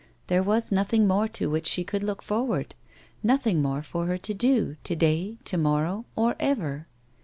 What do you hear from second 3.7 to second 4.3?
for her